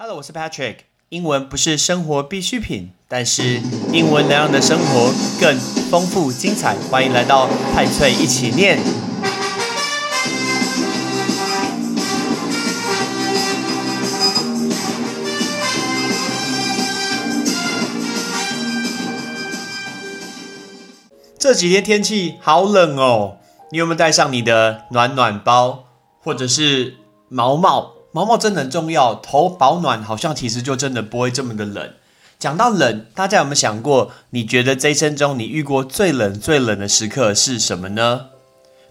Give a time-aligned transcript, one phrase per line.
[0.00, 0.76] Hello，我是 Patrick。
[1.08, 3.60] 英文不是生活必需品，但是
[3.92, 5.58] 英文能让你的生活更
[5.90, 6.76] 丰富精彩。
[6.88, 8.78] 欢迎来到派翠一起念。
[21.36, 23.38] 这几天天气好冷哦，
[23.72, 25.86] 你有没有带上你的暖暖包，
[26.22, 26.94] 或者是
[27.28, 27.97] 毛毛？
[28.18, 31.92] 毛毛真的很重要，头保暖好像其实就真的不会这么的冷。
[32.36, 34.10] 讲到冷，大家有没有想过？
[34.30, 38.26] 你觉得这一生中你遇过最冷最冷的时刻是什么呢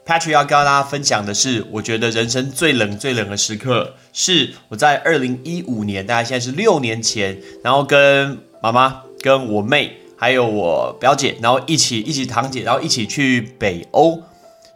[0.05, 14.23] ？Patrick 要跟大家分享的是，我觉得人生最冷最冷的时刻是我在二零一五年，大概现在是六年前，然后跟妈妈、跟我妹还有我表姐，然后一起一起堂姐，然后一起去北欧，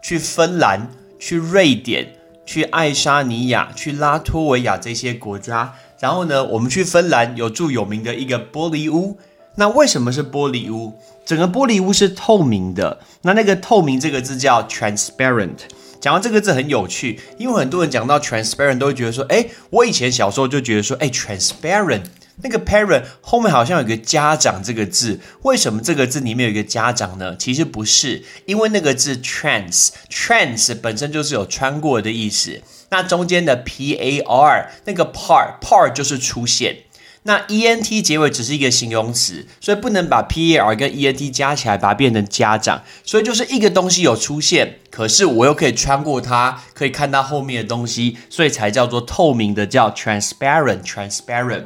[0.04, 2.16] 去芬兰，去瑞典。
[2.52, 9.18] 去爱沙尼亚、去拉脱维亚这些国家，然后呢，我们去芬兰有住有名的一个玻璃屋。
[9.56, 11.00] 那为什么是玻璃屋？
[11.26, 13.00] 整个玻璃屋是透明的。
[13.22, 15.60] 那那个透明这个字叫 transparent。
[16.02, 22.04] 讲到这个字很有趣，因为很多人讲到 transparent 都会觉得说，哎，我以前小时候就觉得说，哎，transparent。
[22.44, 27.36] 那个 parent 后面好像有个家长这个字，为什么这个字里面有一个家长呢？
[27.38, 32.62] 其实不是，因为那个字 trans，trans 本身就是有穿过的意思。
[32.90, 36.78] 那中间的 par 那个 par par 就是出现。
[37.24, 42.82] 那 ent 结尾只是一个形容词，所以不能把 par 跟 ent 加起来把它变成家长。
[43.04, 51.66] 所以就是一个东西有出现，可是我又可以穿过它，可以看到后面的东西，所以才叫做透明的，叫 transparent，transparent。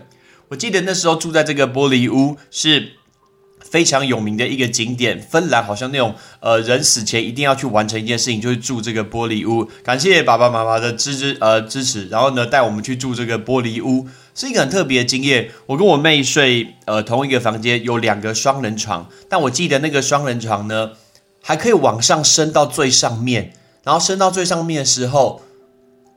[0.50, 2.94] 我记得那时候住在这个玻璃屋是
[3.62, 9.68] 非常有名的一个景点，芬兰好像那种呃人死前一定要去完成一件事情，就是住这个玻璃屋。
[9.84, 15.50] 感谢爸爸妈妈的支支呃支持，然后呢带我们去住这个玻璃屋，是一个很特别的经验。
[15.66, 20.92] 我跟我妹睡呃同一个房间，有两个双人床，但我记得那个双人床呢
[21.42, 25.42] 还可以往上升到最上面，然后升到最上面的时候。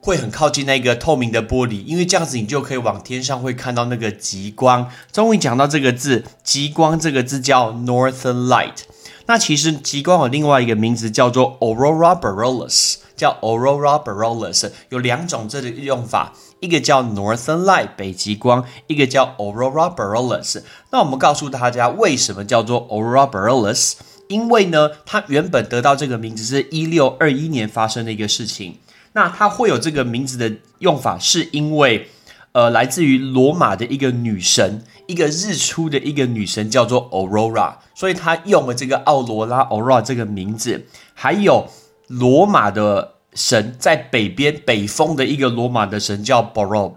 [0.01, 4.89] 会很靠近那个透明的玻璃，因为这样子你就可以往天上会看到那个极光。
[5.13, 8.85] 终于讲到这个字，极光这个字叫 Northern Light。
[9.27, 20.63] 那其实极光有另外一个名字叫做 Aurora Borealis，叫 Aurora Borealis，有两种这个用法，一个叫 Northern Light 北极光，一个叫 Aurora Borealis。
[20.93, 23.95] 那我们告诉大家为什么叫做 Aurora Borealis？
[24.29, 28.77] 因为呢，它原本得到这个名字是一六二一年发生的一个事情。
[29.13, 32.09] 那它会有这个名字的用法，是因为，
[32.53, 40.87] 呃，来自于罗马的一个女神，一个日出的一个女神叫做 Aurora，所以他用了这个奥罗拉 Aurora 这个名字。
[41.15, 41.69] 还有
[42.07, 46.95] 罗马的神在北边北风的一个罗马的神叫 Baro，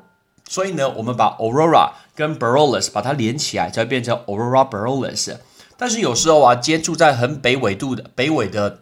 [0.48, 5.38] 所以呢，我们把 Aurora 跟 Borealis 把它连起来，才会变成 Aurora Borealis。
[5.78, 8.80] 但是有时候啊，接住在很北纬度的北纬的。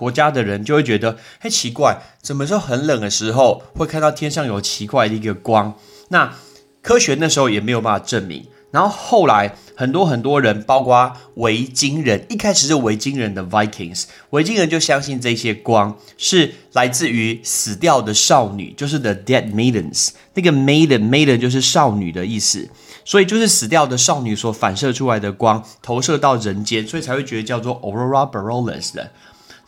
[0.00, 5.74] 国家的人就会觉得，嘿，奇怪，怎么说很冷的时候会看到天上有奇怪的一个光？
[6.08, 6.32] 那
[6.80, 8.46] 科学那时候也没有办法证明。
[8.70, 20.10] 然后后来很多很多人，包括维京人，一开始是维京人的 Vikings，维京人就相信这些光是来自于死掉的少女，就是 the dead maidens。
[20.34, 22.70] 那个 maiden，maiden 就是少女的意思，
[23.04, 29.10] 所以就是死掉的少女所反射出来的光投射到人间，所以才会觉得叫做 Aurora Borealis 的。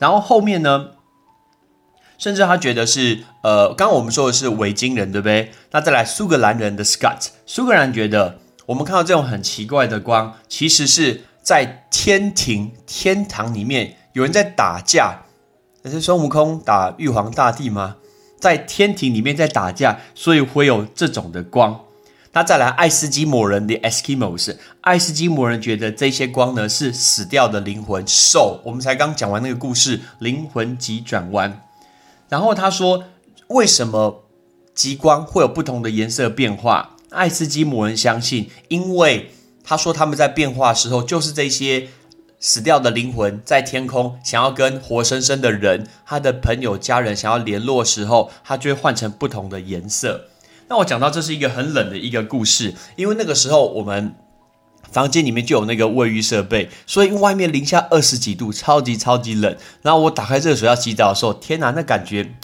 [0.03, 0.87] 然后后面呢，
[2.17, 5.53] 甚至他觉得是呃，刚刚我们说的是维京人，对不对？
[5.71, 15.21] 那再来苏格兰人的 Scott，苏格兰觉得我们看到这种很奇怪的光，其实是在天庭天堂里面有人在打架，
[15.83, 17.95] 那是孙悟空打玉皇大帝吗？
[18.41, 21.79] 在天庭里面在打架，所以会有这种的光。
[22.35, 28.59] 那再来，爱斯基摩人的 Eskimos，爱斯基摩人觉得这些光呢是死掉的灵魂 so，。
[28.63, 31.61] 我们才刚讲完那个故事，灵魂急转弯。
[32.29, 33.03] 然后他说，
[33.49, 34.23] 为什么
[34.73, 36.95] 极光会有不同的颜色变化？
[37.11, 39.29] 爱斯基摩人相信，因为
[39.63, 41.89] 他说他们在变化的时候，就是这些
[42.39, 50.29] 死掉的灵魂在天空想要跟活生生的人、他的朋友、家人想要联络时候，他就会换成不同的颜色。
[50.67, 54.15] 那我讲到这是一个很冷的一个故事，因为那个时候我们
[54.91, 59.57] 房间里面就有那个卫浴设备，所以外面零下二十几度，超级超级冷。
[59.81, 62.35] 然后我打开热水要洗澡的时候，天哪，那感觉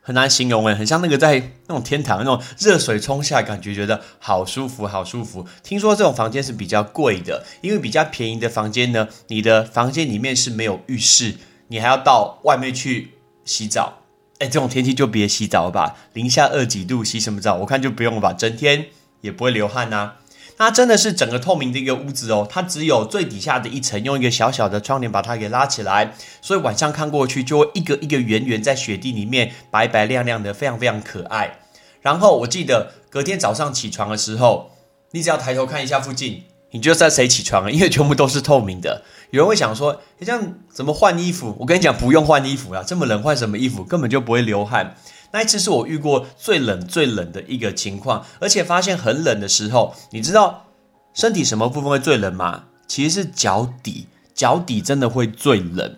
[0.00, 5.46] 很难形容诶，很像那个在那种天堂那种热水冲下，感觉觉得好舒服，好舒服。
[5.62, 11.34] 听说这种房间是比较贵的，因为比较便宜的房间呢，你的房间里面是没有浴室，
[11.68, 13.12] 你还要到外面去
[13.44, 14.00] 洗澡。
[14.38, 17.54] 哎，这种天气就别洗澡吧，零下二几度洗什么澡？
[17.56, 18.86] 我看就不用了吧，整天
[19.22, 20.14] 也不会流汗呐。
[20.58, 31.58] 它真的是整个透明的一个屋子哦，它只有最底下的一层，用一个小小的窗帘把它给拉起来，所以晚上看过去就会一个一个圆圆在雪地里面白白亮亮的，非常非常可爱。
[32.00, 34.70] 然后我记得隔天早上起床的时候，
[35.12, 39.02] 你只要抬头看一下附近，你就知道谁起床了，因为全部都是透明的。
[39.30, 41.56] 有人会想说，这样怎么换衣服？
[41.60, 43.82] 我跟你讲，不用换衣服啊，这么冷换什么衣服？
[43.82, 44.96] 根本就不会流汗。
[45.32, 50.66] 那一次是我遇过最冷最冷的一个情况，而且发现很冷的时候，你知道
[51.12, 52.64] 身体什么部分会最冷吗？
[52.86, 55.96] 其实是脚底，脚底真的会最冷，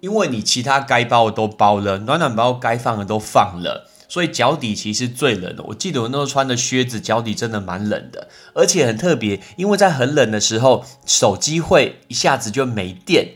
[0.00, 5.62] 因为你其他该包的都包了，暖暖包该放的都放了，所以脚底其实最冷的。
[5.64, 13.34] 我记得我那时候穿的靴子，脚底真的蛮冷的，而且很特别，因为在很冷的时候，手机会一下子就没电，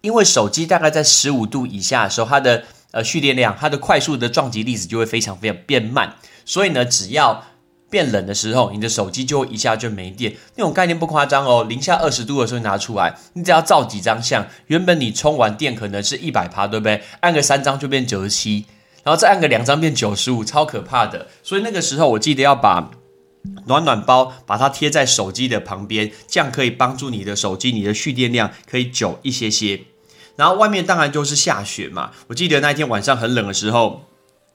[0.00, 7.44] 因为手机大概在十五度以下的时候，它的呃，蓄电量它的快速的撞击粒子就会非常非常变慢，所以呢，只要
[7.90, 10.34] 变冷的时候，你的手机就会一下就没电。
[10.56, 17.02] 那种概念不夸张哦，零下二十度的时候拿出来，你只要照几张相，原本你充完电可能是一百趴，对不对？
[17.20, 18.64] 按个三张就变九十七，
[19.04, 21.28] 然后再按个两张变九十五，超可怕的。
[21.42, 22.90] 所以那个时候我记得要把
[23.66, 29.82] 暖暖包把它贴在手机的旁边，这样可以帮助你的手机你的蓄电量可以久一些些。
[30.36, 32.10] 然后外面当然就是下雪嘛。
[32.28, 34.04] 我记得那一天晚上很冷的时候，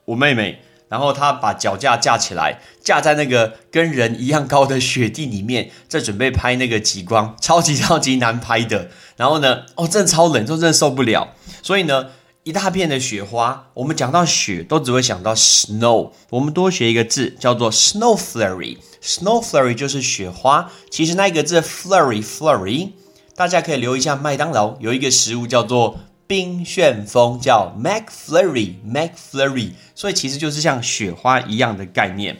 [0.05, 0.59] 我妹妹，
[0.89, 8.89] 然后她把脚架架起来，架在那个跟人一样高的雪地里面，在准备拍那个极光，超级超级难拍的。
[9.15, 11.35] 然后呢，哦，真的超冷，就真的受不了。
[11.61, 12.07] 所以呢，
[12.43, 16.11] 一大片的雪花，我们讲到雪都只会想到 snow。
[16.29, 20.71] 我们多学一个字叫做 snow flurry，snow flurry 就是雪花。
[20.89, 22.91] 其实那个字 flurry flurry。
[23.35, 32.39] 大家可以留一下，麦当劳有一个食物叫做冰旋风，叫 mac flurry mac flurry，所以其实就是像雪花一样的概念。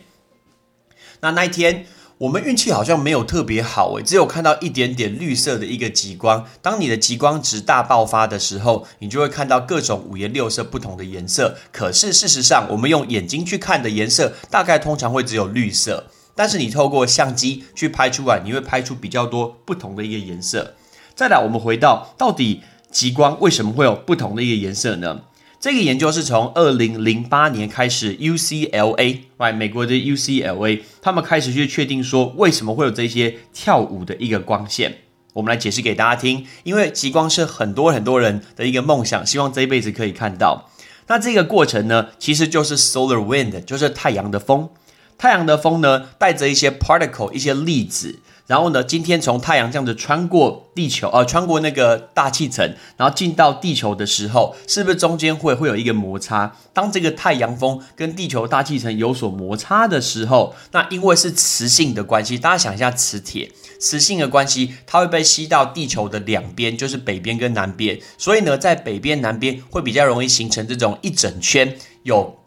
[1.22, 1.86] 那那一天
[2.20, 6.46] 我们运气好像没有特别好诶，只有看到一点点绿色的一个极光。
[6.62, 11.56] 当你的极光值大爆发的时候，你就会看到各种五颜六色不同的颜色。
[11.72, 16.08] 可是事实上，我们用眼睛去看的颜色，大概通常会只有绿色。
[16.36, 20.76] 但是你透过相机去拍出来，你会拍出比较多不同的一个颜色。
[21.16, 25.22] 再来，我们回到到底极光为什么会有不同的一个颜色呢？
[25.60, 35.00] 这个研究是从二零零八年开始，UCLA，right，美国的 UCLA，他们开始去确定说为什么会有这些跳舞的一个光线。
[35.34, 40.70] 我们来解释给大家听，因为极光是很多很多人的一个梦想，希望这一辈子可以看到。
[41.08, 44.70] 那这个过程呢，其实就是 solar wind，就是太阳的风。
[45.18, 48.20] 太阳的风呢，带着一些 particle，一些粒子。
[48.50, 56.56] 然后呢，今天从太阳这样子穿过地球，呃，穿过那个大气层，然后进到地球的时候，是不是中间会会有一个摩擦？
[56.74, 68.00] 当这个太阳风跟地球大气层有所摩擦的时候，那因为是磁性的关系，大家想一下磁铁，磁性的关系，它会被吸到地球的两边，就是北边跟南边。
[68.18, 72.39] 所以呢，在北边、南边会比较容易形成这种一整圈有，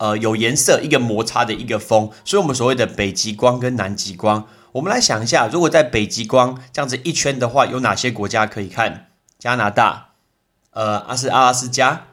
[0.00, 2.10] 呃，有颜色一个摩擦的一个风。
[2.24, 4.48] 所以我们所谓的北极光跟南极光。
[4.72, 9.08] 我们来想一下，如果在北极光这样子一圈的话，有哪些国家可以看？
[9.38, 10.12] 加拿大、
[10.72, 12.06] 呃，阿斯阿拉斯加、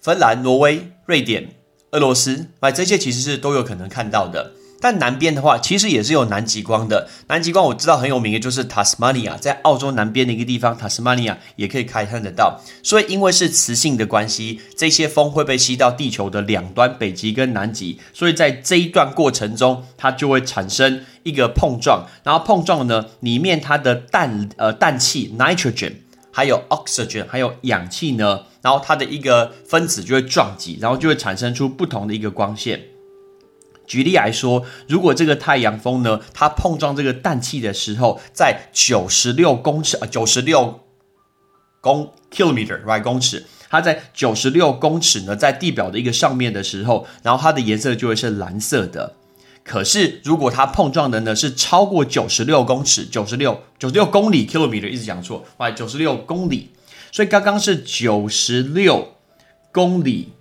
[0.00, 1.56] 芬兰、挪威、瑞典、
[1.90, 4.52] 俄罗斯，哎，这些其实是都有可能看到的。
[4.84, 7.08] 但南边的话，其实也是有南极光的。
[7.28, 12.60] 南极光我知道很有名的，就是塔斯马尼亚，在澳洲南边的一个地方，塔斯马尼亚也可以开看得到。
[12.82, 17.98] 所以因为是磁性的关系，这些风会被吸到地球的两端，北极跟南极。
[18.12, 22.06] 所以在这一段过程中，它就会产生一个碰撞。
[22.22, 25.94] 然后碰撞呢，里面它的氮呃氮气 nitrogen，
[26.30, 32.82] 还有 oxygen，还有氧气呢，然后它的一个分子就会撞击，然后就会产生出不同的一个光线。
[33.86, 40.80] 举例来说，如果这个太阳风呢，它碰撞这个氮气的时候，在九十六公尺啊，九十六
[41.80, 49.14] 公 kilometer，right 公尺，它在九十六公尺呢，在地表的一个上面的时候，然后它的颜色就会是蓝色的。
[49.62, 56.70] 可是如果它碰撞的呢是超过九十六公尺，九十六九十六公里 kilometer，一直讲错，right 九十六公里，
[57.10, 59.14] 所以刚刚是九十六
[59.72, 60.33] 公里。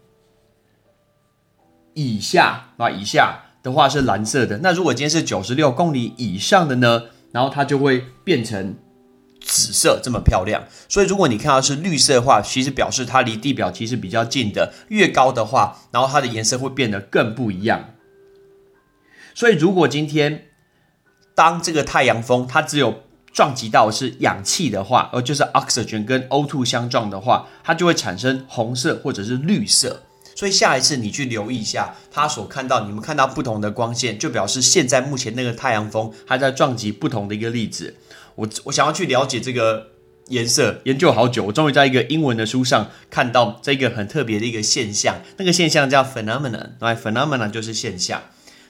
[1.93, 4.59] 以下啊，以下的话是蓝色的。
[4.59, 7.03] 那如果今天是九十六公里以上的呢？
[7.31, 8.75] 然后它就会变成
[9.41, 10.65] 紫色，这么漂亮。
[10.87, 14.71] 所以如果你看到是绿色的话，其实表示它离地表其实比较近的。
[14.89, 17.89] 越高的话，然后它的颜色会变得更不一样。
[19.33, 20.45] 所以如果今天
[21.33, 30.03] 当这个太阳风它只有撞击到是氧气的话，呃，就是 oxygen 跟 O2 相撞的话，它就会产生红色或者是绿色。
[30.35, 37.95] 所以下一次你去留意一下，他所看到你们看到不同的光线，就表示现在目前那个太阳风还在撞击不同的一个粒子。
[38.35, 39.87] 我我想要去了解这个
[40.29, 48.23] 颜色，研究好久，我终于在一个英文的书上看到这个很特别的一个现象，那个现象叫 phenomenon，right？phenomenon 就是现象。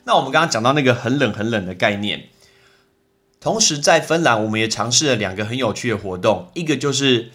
[0.06, 2.24] 那我们刚刚讲到那个很冷很冷的概念，
[3.40, 7.32] 同时在芬兰我们也尝试了两个很有趣的活动，一个就是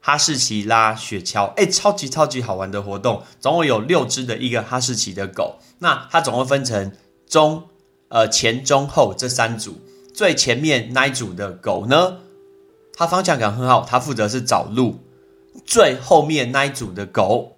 [0.00, 6.92] 哈士奇拉雪橇，哎，超级超级好玩的活动，总共有六只的一个哈士奇的狗，那它总共分成
[7.26, 7.64] 中、
[8.08, 9.80] 呃前、中、后这三组。
[10.14, 12.18] 最前面那一组的狗呢，
[12.92, 15.00] 它方向感很好，它负责是找路。
[15.66, 17.56] 最后面那一组的狗，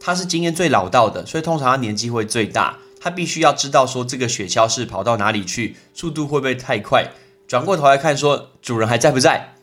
[0.00, 2.78] 它是经验最老道的，所以通常它年纪会最大。
[3.00, 7.10] 它必须要知道说这个雪橇是跑到哪里去，速度会不会太快？
[7.48, 9.54] 转过头来看说主人还在不在？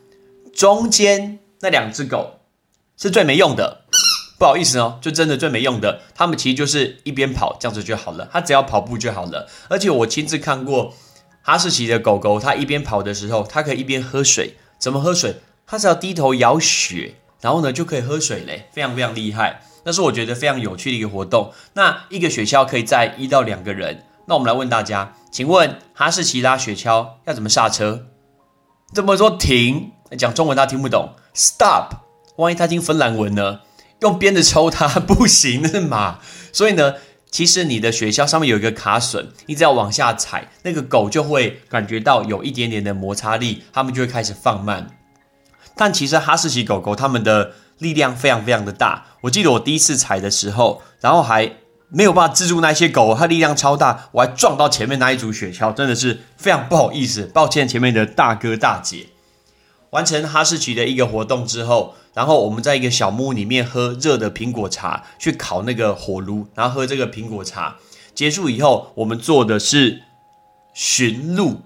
[0.53, 2.39] 中间那两只狗
[2.97, 3.81] 是最没用的，
[4.37, 6.01] 不好意思哦，就真的最没用的。
[6.15, 9.49] 它们其实就是一边跑这样子就好了，它只要跑步就好了。
[9.69, 10.93] 而且我亲自看过。
[11.41, 14.57] 哈士奇的狗狗，它一边跑的时候，它可以一边喝水。
[14.77, 15.37] 怎么喝水？
[15.65, 19.61] 它只要低头咬雪，然后呢就可以喝水嘞，非常非常厉害。
[19.83, 21.51] 那是我觉得非常有趣的一个活动。
[21.73, 24.05] 那一个雪橇可以载一到两个人。
[24.27, 28.05] 那我们来问大家，请问哈士奇拉雪橇要怎么刹车？
[28.93, 29.93] 怎么说停？
[30.17, 31.15] 讲中文他听不懂。
[31.33, 31.93] Stop。
[32.37, 33.61] 万一他听芬兰文呢？
[34.01, 36.19] 用鞭子抽它 不行，是马。
[36.51, 36.95] 所以呢？
[37.31, 44.87] 其实你的雪橇上面有一个卡榫，你只要往下踩，那个狗就会感觉到有一点点的摩擦力，它们就会开始放慢。
[45.75, 49.05] 但其实哈士奇狗狗它们的力量非常非常的大。
[49.21, 51.57] 我记得我第一次踩的时候，然后还
[51.89, 59.05] 没有办法制住那些狗，它力量超大，我还撞到前面那一组雪橇，真的是非常不好意思，抱歉前面的大哥大姐。
[59.91, 61.95] 完成哈士奇的一个活动之后。
[62.15, 67.77] 然后我们在一个小木屋里面喝热的苹果茶，去烤那个火炉，然后喝这个苹果茶。
[68.13, 70.01] 结束以后，我们做的是
[70.73, 71.61] 驯鹿。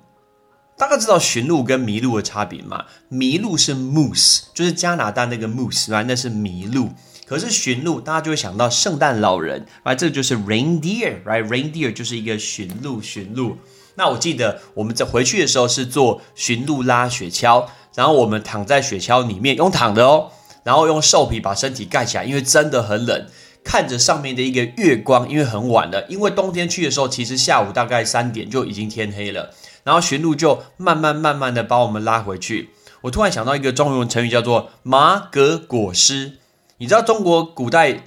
[0.77, 2.85] 大家知道驯鹿跟麋鹿的差别吗？
[3.09, 6.89] 麋鹿是 moose，就是加拿大那个 moose，来那是麋鹿。
[7.25, 13.57] 可是驯鹿，大家就会想到圣诞老人，来这就是 reindeer，right？reindeer 就是一个驯鹿，驯鹿。
[13.95, 17.67] 那我记得我们在回去的时候是坐驯鹿拉雪橇。
[17.95, 20.31] 然后我们躺在雪橇里面，用躺的哦，
[20.63, 23.27] 然后用兽皮把身体盖起来，因为真的很冷。
[23.63, 29.51] 看着上面的一个月光，因为很晚了，因为冬天去的时候，其实下午大概三点就已经天黑了。
[29.85, 32.71] 然后驯鹿就慢慢慢慢的把我们拉回去。
[33.03, 36.39] 我突然想到一个中文成语，叫做马革裹尸。
[36.77, 38.03] 你知道中国古代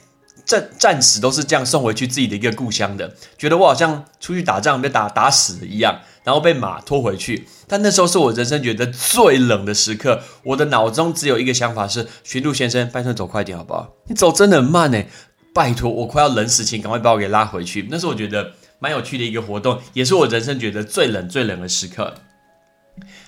[0.47, 6.00] 战战士都是这样送回去自己的一个故乡的，觉得我好像出去打仗被打打死了一样。
[6.25, 10.21] 然后被马拖回去，但那时候是我人生觉得最冷的时刻。
[10.43, 13.95] 我的脑中只有一个想法是：驯鹿先生，拜托走快点好不好？
[14.09, 15.00] 你走真的很慢呢，
[15.55, 17.87] 拜托，我快要冷死，请赶快把我给拉回去。
[17.93, 22.15] 那是我觉得蛮有趣的一个活动，也是我人生觉得最冷最冷的时刻。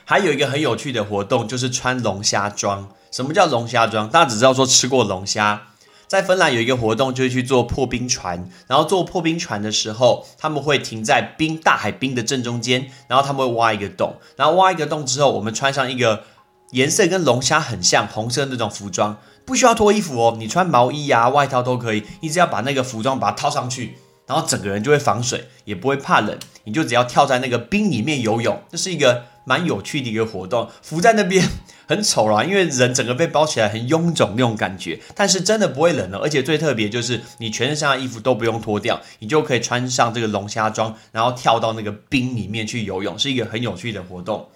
[0.05, 2.89] 还有一个很有趣的活动就是穿龙虾装。
[3.13, 4.11] 什么叫龙虾装？
[4.11, 5.69] 大家只知道说吃过龙虾。
[6.09, 8.49] 在芬兰有一个活动，就是去做破冰船。
[8.67, 14.17] 然后做破冰船的时候，他们会停在冰大海冰的正中间，然后他们会挖一个洞。
[14.35, 16.25] 然后挖一个洞之后，我们穿上一个
[16.71, 22.03] 颜色跟龙虾很像红色那种服装，不需要脱衣服哦，你穿毛衣呀、外套都可以。
[22.23, 26.38] 你只要把那个服装把它套上去，然后整个人就会防水，也不会怕冷。
[26.65, 30.71] 你就只要跳在那个冰里面游泳，这是一个蛮有趣的一个活动。
[30.83, 31.47] 浮在那边。
[31.88, 44.47] 很丑啦，因为人整个被包起来很臃肿那种感觉，但是真的不会冷了，而且最特别就是你全身上的衣服都不用脱掉，你就可以穿上这个龙虾装，然后跳到那个冰里面去游泳，是一个很有趣的活动。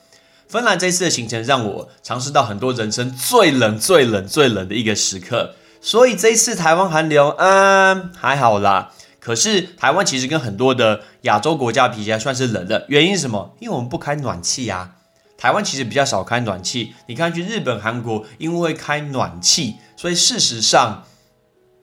[0.47, 8.93] 芬兰这次的行程让我尝试到很多人生最冷、最冷、最冷的一个时刻，所以这一次台湾寒流，嗯，还好啦。
[9.19, 13.57] 可是台湾其实跟很多的亚洲国家比起来算是冷的，原因是什么？
[13.61, 14.97] 因为我们不开暖气呀。
[15.43, 21.03] 台湾其实比较少开暖气，你看去日本、韩国，因为开暖气，所以事实上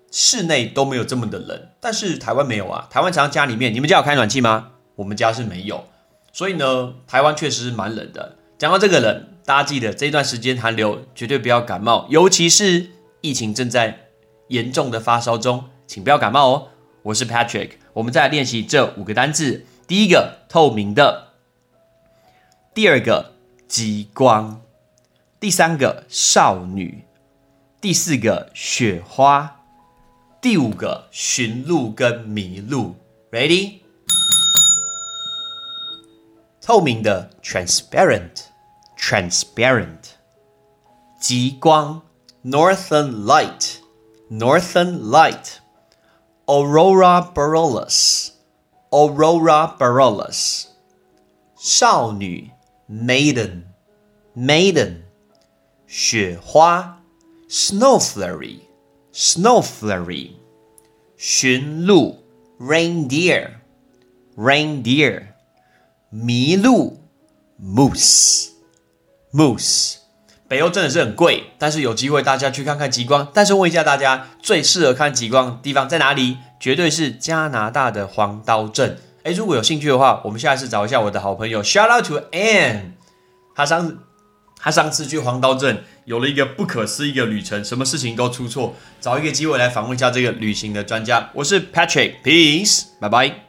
[0.09, 1.67] 室内都没有这么的冷。
[1.81, 4.69] 但是台湾没有啊，台湾常常家里面，你们家有开暖气吗？
[4.95, 5.83] 我们家是没有，
[6.31, 8.37] 所以呢，台湾确实是蛮冷的。
[8.57, 14.07] 讲到这个冷，大家记得这段时间寒流绝对不要感冒，尤其是疫情正在
[14.47, 16.67] 严重的发烧中，请不要感冒哦。
[17.03, 19.65] 我是 Patrick，我们再来练习这五个单字。
[19.85, 21.33] 第一个，透明的；
[22.73, 23.33] 第二个。
[23.69, 24.61] 极光，
[25.39, 27.05] 第三个少女，
[27.79, 29.61] 第四个雪花，
[30.41, 32.95] 第五个驯鹿跟麋鹿。
[33.31, 33.81] Ready？
[36.59, 40.13] 透明的 transparent，transparent。
[41.21, 42.01] 极光
[42.43, 45.57] northern light，northern light。
[46.47, 48.31] Aurora Borealis,
[48.89, 50.69] Aurora Borealis，
[51.55, 52.49] 少女
[52.89, 53.65] Maiden,
[54.36, 55.01] Maiden，
[55.86, 57.03] 雪花
[57.48, 58.62] Snow Flurry,
[59.13, 60.31] Snow Flurry，
[61.15, 62.24] 驯鹿
[62.60, 63.51] Reindeer,
[64.36, 65.27] Reindeer，
[66.12, 67.00] 麋鹿
[67.62, 68.50] Moose,
[69.31, 69.98] Moose。
[70.48, 73.29] 北欧真的是很贵，但是有机会大家去看看极光。
[73.31, 76.38] 但是问一下大家，最适合看极光的地方在哪里？
[76.60, 78.98] 绝对是加拿大的黄刀镇。
[79.23, 82.91] 诶，如果有兴趣的话，我们下次找一下我的好朋友，Shout out to Anne。
[83.53, 83.97] 他上次
[84.57, 88.75] 他上次去黄刀镇有了一个不可思议的旅程，什么事情都出错。
[89.01, 91.29] 找一个机会来访问一下这个旅行的专家。
[91.33, 93.48] 我是 Patrick，Peace，拜拜。